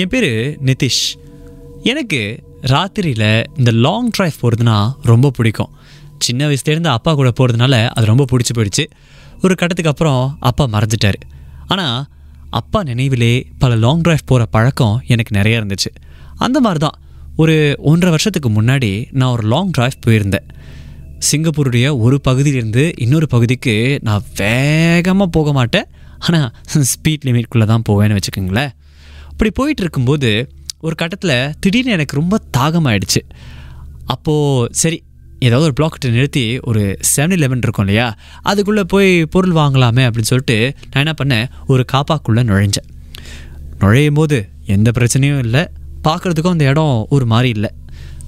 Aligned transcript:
என் 0.00 0.10
பேர் 0.12 0.30
நிதிஷ். 0.68 1.02
எனக்கு 1.90 2.20
ராத்திரியில் 2.72 3.44
இந்த 3.58 3.70
லாங் 3.84 4.08
ட்ரைவ் 4.16 4.38
போகிறதுனா 4.42 4.76
ரொம்ப 5.10 5.30
பிடிக்கும். 5.30 5.70
சின்ன 6.18 6.48
வயசுலேருந்து 6.48 6.90
அப்பா 6.96 7.14
கூட 7.14 7.30
போகிறதுனால 7.38 7.74
அது 7.94 8.06
ரொம்ப 8.10 8.24
பிடிச்சி 8.30 8.54
போயிடுச்சு. 8.56 8.84
ஒரு 9.42 9.54
கட்டத்துக்கு 9.54 9.92
அப்புறம் 9.92 10.22
அப்பா 10.50 10.66
மறைஞ்சிட்டாரு 10.74 11.20
ஆனால் 11.66 11.98
அப்பா 12.60 12.82
நினைவிலே 12.82 13.32
பல 13.58 13.76
லாங் 13.76 14.00
ட்ரைவ் 14.00 14.24
போகிற 14.24 14.46
பழக்கம் 14.56 14.96
எனக்கு 15.06 15.36
நிறைய 15.38 15.60
இருந்துச்சு. 15.60 15.90
அந்த 16.36 16.60
மாதிரி 16.60 16.80
தான் 16.86 16.98
ஒரு 17.36 17.56
ஒன்றரை 17.90 18.10
வருஷத்துக்கு 18.10 18.50
முன்னாடி 18.58 18.92
நான் 19.12 19.34
ஒரு 19.36 19.46
லாங் 19.54 19.72
ட்ரைவ் 19.78 20.02
போயிருந்தேன். 20.06 20.46
சிங்கப்பூருடைய 21.30 21.88
ஒரு 22.04 22.18
பகுதியிலேருந்து 22.28 22.92
இன்னொரு 22.96 23.26
பகுதிக்கு 23.26 23.98
நான் 24.08 24.24
வேகமாக 24.36 25.30
போக 25.38 25.52
மாட்டேன். 25.52 25.88
ஆனால் 26.18 26.50
ஸ்பீட் 26.92 27.26
லிமிட்குள்ளே 27.28 27.66
தான் 27.72 27.84
போவேன்னு 27.88 28.16
வச்சுக்கோங்களேன். 28.18 28.72
அப்படி 29.42 29.60
போயிட்டு 29.62 29.82
இருக்கும்போது 29.82 30.52
ஒரு 30.80 30.94
கட்டத்தில் 30.94 31.52
திடீர்னு 31.60 31.90
எனக்கு 31.90 32.16
ரொம்ப 32.16 32.38
தாகமாயிடுச்சு. 32.56 33.20
அப்போது 34.04 34.74
சரி 34.74 35.02
ஏதாவது 35.38 35.72
ஒரு 35.72 35.72
பிளாக்கிட்ட 35.80 36.10
நிறுத்தி 36.10 36.58
ஒரு 36.58 36.98
செவன் 37.16 37.36
லெவன் 37.36 37.58
இருக்கும் 37.62 37.86
இல்லையா? 37.86 38.16
அதுக்குள்ளே 38.42 38.82
போய் 38.82 39.26
பொருள் 39.26 39.52
வாங்கலாமே 39.52 40.02
அப்படின்னு 40.06 40.30
சொல்லிட்டு 40.32 40.74
நான் 40.90 41.06
என்ன 41.06 41.12
பண்ணேன்? 41.24 41.48
ஒரு 41.66 41.84
காப்பாக்குள்ளே 41.92 42.42
நுழைஞ்சேன். 42.42 42.88
நுழையும் 43.78 44.14
போது 44.14 44.48
எந்த 44.66 44.90
பிரச்சனையும் 44.98 45.38
இல்லை. 45.38 45.68
பார்க்குறதுக்கும் 46.08 46.48
அந்த 46.48 46.64
இடம் 46.64 47.06
ஒரு 47.10 47.26
மாதிரி 47.26 47.48
இல்லை. 47.48 47.70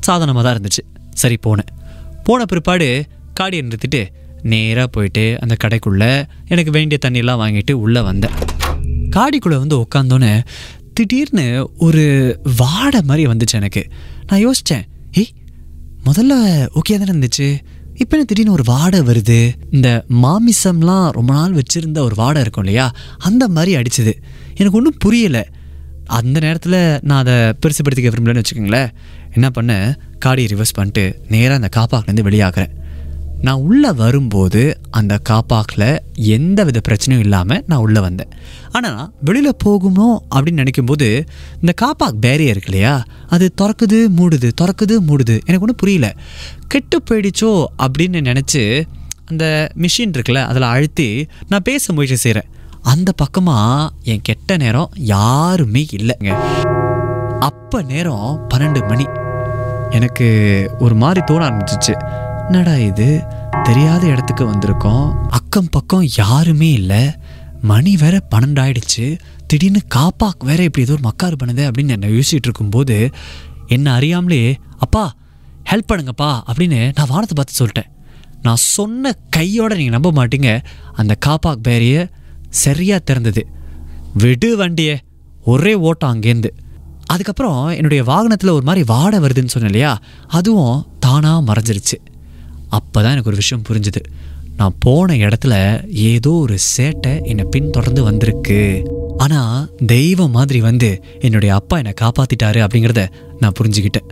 சாதனமாக 0.00 0.48
தான் 0.48 0.60
இருந்துச்சு. 0.60 0.98
சரி 1.10 1.38
போனேன். 1.46 1.72
போன 2.24 2.44
பிற்பாடு 2.44 3.04
காடியை 3.40 3.68
நிறுத்திட்டு 3.68 4.06
நேராக 4.42 4.86
போயிட்டு 4.86 5.38
அந்த 5.40 5.56
கடைக்குள்ளே 5.64 6.24
எனக்கு 6.46 6.70
வேண்டிய 6.70 6.98
தண்ணியெல்லாம் 7.06 7.42
வாங்கிட்டு 7.44 7.72
உள்ளே 7.72 8.00
வந்தேன். 8.00 8.30
காடிக்குள்ளே 9.16 9.58
வந்து 9.58 9.76
உட்காந்தோன்னே 9.76 10.42
திடீர்னு 11.00 11.70
ஒரு 11.76 12.38
வாடை 12.56 13.00
மாதிரி 13.04 13.26
வந்துச்சு 13.26 13.52
எனக்கு. 13.52 13.88
நான் 14.26 14.46
யோசித்தேன் 14.46 14.82
ஏய் 15.12 15.32
முதல்ல 16.04 16.68
ஓகே 16.74 16.98
தானே 16.98 17.10
இருந்துச்சு. 17.10 17.58
இப்போ 17.94 18.16
என்ன 18.16 18.24
திடீர்னு 18.24 18.52
ஒரு 18.52 18.62
வாடை 18.66 19.00
வருது? 19.00 19.52
இந்த 19.70 20.04
மாமிசம்லாம் 20.22 21.10
ரொம்ப 21.10 21.32
நாள் 21.32 21.52
வச்சுருந்த 21.52 21.98
ஒரு 21.98 22.14
வாடை 22.14 22.40
இருக்கும் 22.40 22.64
இல்லையா? 22.64 22.92
அந்த 23.18 23.48
மாதிரி 23.48 23.76
அடிச்சுது. 23.76 24.12
எனக்கு 24.54 24.78
ஒன்றும் 24.78 24.96
புரியலை. 25.04 25.44
அந்த 26.04 26.40
நேரத்தில் 26.40 26.98
நான் 27.02 27.20
அதை 27.20 27.34
பெருசுப்படுத்திக்க 27.34 28.12
விரும்பலன்னு 28.14 28.42
வச்சுக்கோங்களேன். 28.42 28.90
என்ன 29.32 29.50
பண்ணேன்? 29.60 29.96
காடியை 30.24 30.48
ரிவர்ஸ் 30.48 30.74
பண்ணிட்டு 30.74 31.22
நேராக 31.28 31.68
அந்த 31.68 31.68
காப்பாக்லேருந்து 31.76 32.26
வெளியாகிறேன் 32.26 32.84
நான் 33.42 33.60
உள்ளே 33.60 33.92
வரும்போது 33.92 34.80
அந்த 34.90 35.18
காப்பாக்கில் 35.28 35.98
எந்த 36.14 36.64
வித 36.64 36.80
பிரச்சனையும் 36.88 37.18
இல்லாமல் 37.18 37.64
நான் 37.66 37.78
உள்ளே 37.78 38.00
வந்தேன். 38.00 38.28
ஆனால் 38.70 39.12
வெளியில் 39.24 39.56
போகணும் 39.58 40.22
அப்படின்னு 40.34 40.66
நினைக்கும்போது 40.66 41.26
இந்த 41.54 41.72
காப்பாக் 41.82 42.16
பேரியர் 42.22 42.50
இருக்கு 42.54 42.70
இல்லையா? 42.70 43.04
அது 43.28 43.52
திறக்குது 43.62 44.06
மூடுது 44.16 44.50
திறக்குது 44.60 44.96
மூடுது. 45.08 45.34
எனக்கு 45.44 45.60
ஒன்றும் 45.60 45.76
புரியல. 45.76 46.14
கெட்டு 46.68 47.02
போயிடுச்சோ 47.10 47.64
அப்படின்னு 47.82 48.38
நினச்சி 48.38 48.82
அந்த 49.24 49.68
மிஷின் 49.78 50.14
இருக்குல்ல 50.16 50.44
அதில் 50.44 50.62
அழுத்தி 50.62 51.26
நான் 51.48 51.62
பேச 51.62 51.92
முயற்சி 51.92 52.16
செய்கிறேன் 52.16 52.50
அந்த 52.82 53.12
பக்கமாக 53.12 53.94
என் 54.02 54.20
கெட்ட 54.22 54.56
நேரம் 54.56 54.90
யாருமே 54.94 55.86
இல்லைங்க. 55.96 56.34
அப்போ 57.40 57.82
நேரம் 57.82 58.46
பன்னெண்டு 58.54 58.88
மணி. 58.88 59.04
எனக்கு 59.90 60.28
ஒரு 60.78 60.94
மாதிரி 60.94 61.20
தோண 61.26 61.48
ஆரம்பிச்சிச்சு. 61.48 62.24
என்னடா 62.50 62.76
இது? 62.76 63.24
தெரியாத 63.62 64.06
இடத்துக்கு 64.06 64.44
வந்திருக்கோம். 64.44 65.26
அக்கம் 65.28 65.68
பக்கம் 65.70 66.08
யாருமே 66.16 66.72
இல்லை. 66.72 67.10
மணி 67.62 67.96
வேற 67.96 68.20
பன்னெண்டாயிடுச்சு. 68.34 69.18
திடீர்னு 69.46 69.80
காப்பாக் 69.94 70.44
வேற 70.44 70.62
இப்படி 70.62 70.86
ஏதோ 70.86 70.98
ஒரு 71.00 71.02
மக்காரு 71.02 71.34
பண்ணுது 71.44 71.70
அப்படின்னு 71.70 71.88
என்னை 71.88 72.10
யோசிச்சுட்டு 72.10 72.44
இருக்கும்போது 72.44 73.10
என்ன 73.66 73.94
அறியாமலே 73.94 74.58
அப்பா 74.78 75.14
ஹெல்ப் 75.70 75.90
பண்ணுங்கப்பா 75.92 76.40
அப்படின்னு 76.52 76.92
நான் 76.94 77.06
வானத்தை 77.08 77.44
பார்த்து 77.44 77.66
சொல்லிட்டேன். 77.66 77.90
நான் 78.42 78.56
சொன்ன 78.56 79.12
கையோட 79.30 79.74
நீங்கள் 79.74 80.00
நம்ப 80.00 80.12
மாட்டீங்க. 80.12 80.62
அந்த 80.92 81.16
காப்பாக் 81.26 81.62
பேரையை 81.62 82.08
சரியாக 82.48 83.14
திறந்தது. 83.14 83.42
விடு 84.14 84.56
வண்டியே 84.56 84.96
ஒரே 85.44 85.74
ஓட்டம் 85.74 86.14
அங்கேருந்து. 86.14 86.50
அதுக்கப்புறம் 87.06 87.66
என்னுடைய 87.66 88.04
வாகனத்தில் 88.04 88.50
ஒரு 88.50 88.64
மாதிரி 88.64 88.84
வாடை 88.86 89.18
வருதுன்னு 89.18 89.46
சொன்னேன் 89.46 89.70
இல்லையா? 89.70 89.98
அதுவும் 90.28 90.86
தானாக 90.98 91.52
மறைஞ்சிருச்சு. 91.52 92.14
அப்போ 92.68 93.02
தான் 93.02 93.12
எனக்கு 93.12 93.30
ஒரு 93.32 93.42
விஷயம் 93.42 93.64
புரிஞ்சுது. 93.68 94.02
நான் 94.56 94.76
போன 94.78 95.14
இடத்துல 95.14 95.54
ஏதோ 95.90 96.30
ஒரு 96.30 96.58
சேட்டை 96.76 97.12
என்னை 97.30 97.44
பின்தொடர்ந்து 97.54 98.02
வந்திருக்கு. 98.02 98.60
ஆனால் 99.24 99.68
தெய்வம் 99.86 100.30
மாதிரி 100.30 100.60
வந்து 100.60 101.02
என்னுடைய 101.20 101.54
அப்பா 101.54 101.76
என்னை 101.76 101.94
காப்பாற்றிட்டாரு 102.00 102.60
அப்படிங்கிறத 102.64 103.04
நான் 103.40 103.56
புரிஞ்சுக்கிட்டேன். 103.60 104.08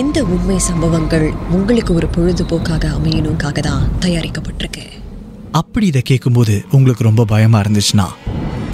இந்த 0.00 0.18
உண்மை 0.34 0.58
சம்பவங்கள் 0.58 1.26
உங்களுக்கு 1.50 1.94
ஒரு 1.94 2.06
பொழுதுபோக்காக 2.16 2.84
அமையணுக்காக 2.96 3.58
தான் 3.60 3.84
தயாரிக்கப்பட்டிருக்கு. 4.04 4.84
அப்படி 5.50 5.86
இதை 5.86 6.02
கேட்கும்போது 6.02 6.54
உங்களுக்கு 6.70 7.04
ரொம்ப 7.04 7.24
பயமாக 7.24 7.62
இருந்துச்சுன்னா 7.64 8.06